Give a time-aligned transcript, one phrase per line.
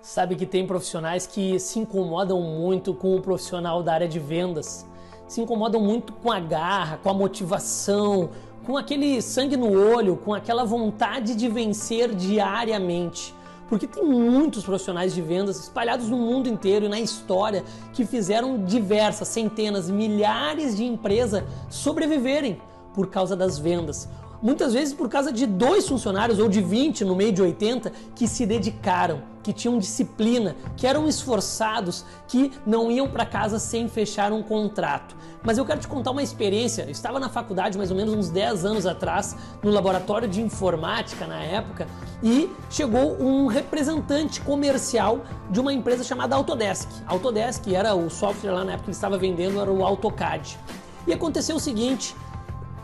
[0.00, 4.86] Sabe que tem profissionais que se incomodam muito com o profissional da área de vendas,
[5.26, 8.30] se incomodam muito com a garra, com a motivação,
[8.64, 13.34] com aquele sangue no olho, com aquela vontade de vencer diariamente.
[13.68, 18.64] Porque tem muitos profissionais de vendas espalhados no mundo inteiro e na história que fizeram
[18.64, 22.60] diversas, centenas, milhares de empresas sobreviverem
[22.94, 24.08] por causa das vendas
[24.42, 28.26] muitas vezes por causa de dois funcionários ou de 20 no meio de 80 que
[28.28, 34.32] se dedicaram, que tinham disciplina, que eram esforçados, que não iam para casa sem fechar
[34.32, 35.16] um contrato.
[35.42, 36.82] Mas eu quero te contar uma experiência.
[36.82, 41.26] Eu estava na faculdade mais ou menos uns 10 anos atrás, no laboratório de informática
[41.26, 41.86] na época,
[42.22, 46.88] e chegou um representante comercial de uma empresa chamada Autodesk.
[47.06, 50.58] Autodesk era o software lá na época que ele estava vendendo, era o AutoCAD.
[51.06, 52.16] E aconteceu o seguinte,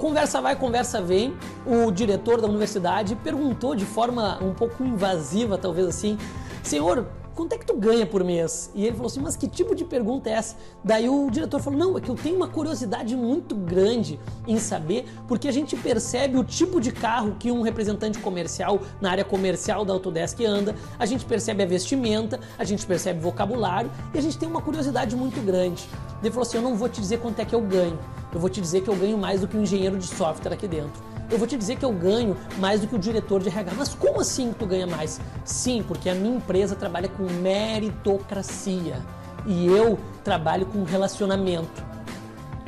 [0.00, 1.36] Conversa vai, conversa vem.
[1.66, 6.16] O diretor da universidade perguntou de forma um pouco invasiva, talvez assim:
[6.62, 8.70] Senhor, quanto é que tu ganha por mês?
[8.74, 10.56] E ele falou assim, mas que tipo de pergunta é essa?
[10.82, 15.04] Daí o diretor falou, não, é que eu tenho uma curiosidade muito grande em saber,
[15.28, 19.84] porque a gente percebe o tipo de carro que um representante comercial na área comercial
[19.84, 24.38] da Autodesk anda, a gente percebe a vestimenta, a gente percebe vocabulário e a gente
[24.38, 25.86] tem uma curiosidade muito grande.
[26.22, 27.98] Ele falou assim, eu não vou te dizer quanto é que eu ganho,
[28.32, 30.68] eu vou te dizer que eu ganho mais do que um engenheiro de software aqui
[30.68, 33.72] dentro eu vou te dizer que eu ganho mais do que o diretor de RH.
[33.76, 35.20] Mas como assim que tu ganha mais?
[35.44, 39.00] Sim, porque a minha empresa trabalha com meritocracia
[39.46, 41.89] e eu trabalho com relacionamento.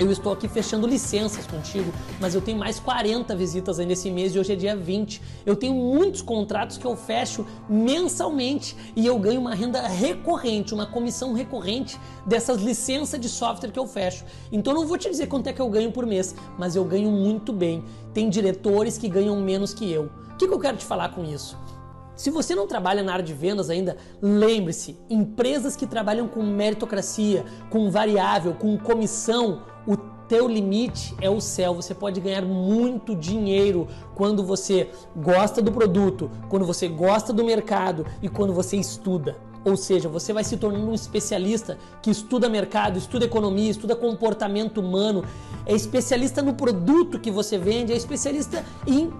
[0.02, 4.34] Eu estou aqui fechando licenças contigo, mas eu tenho mais 40 visitas aí nesse mês
[4.34, 5.22] e hoje é dia 20.
[5.46, 10.86] Eu tenho muitos contratos que eu fecho mensalmente e eu ganho uma renda recorrente, uma
[10.86, 14.24] comissão recorrente dessas licenças de software que eu fecho.
[14.50, 17.12] Então não vou te dizer quanto é que eu ganho por mês, mas eu ganho
[17.12, 17.84] muito bem.
[18.12, 20.10] Tem diretores que ganham menos que eu.
[20.32, 21.56] O que, que eu quero te falar com isso?
[22.16, 27.44] Se você não trabalha na área de vendas ainda, lembre-se: empresas que trabalham com meritocracia,
[27.70, 29.96] com variável, com comissão, o
[30.28, 31.74] teu limite é o céu.
[31.74, 38.06] Você pode ganhar muito dinheiro quando você gosta do produto, quando você gosta do mercado
[38.22, 39.36] e quando você estuda.
[39.64, 44.78] Ou seja, você vai se tornando um especialista que estuda mercado, estuda economia, estuda comportamento
[44.78, 45.24] humano,
[45.64, 49.12] é especialista no produto que você vende, é especialista em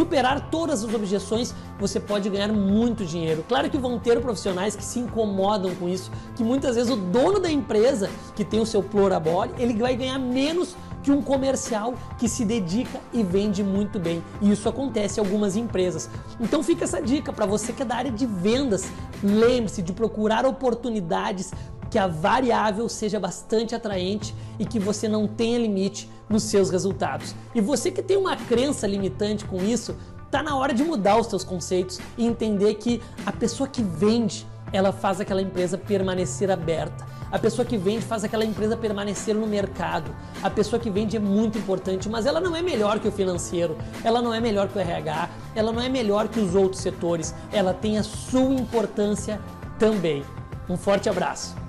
[0.00, 3.44] superar todas as objeções, você pode ganhar muito dinheiro.
[3.46, 7.38] Claro que vão ter profissionais que se incomodam com isso, que muitas vezes o dono
[7.38, 12.28] da empresa que tem o seu plorabole, ele vai ganhar menos que um comercial que
[12.28, 14.22] se dedica e vende muito bem.
[14.40, 16.08] E isso acontece em algumas empresas.
[16.40, 18.90] Então fica essa dica para você que é da área de vendas.
[19.22, 21.52] Lembre-se de procurar oportunidades
[21.90, 27.34] que a variável seja bastante atraente e que você não tenha limite nos seus resultados.
[27.54, 29.96] E você que tem uma crença limitante com isso,
[30.30, 34.46] tá na hora de mudar os seus conceitos e entender que a pessoa que vende,
[34.72, 37.04] ela faz aquela empresa permanecer aberta.
[37.32, 40.14] A pessoa que vende faz aquela empresa permanecer no mercado.
[40.42, 43.76] A pessoa que vende é muito importante, mas ela não é melhor que o financeiro,
[44.02, 47.34] ela não é melhor que o RH, ela não é melhor que os outros setores.
[47.52, 49.40] Ela tem a sua importância
[49.78, 50.24] também.
[50.68, 51.59] Um forte abraço.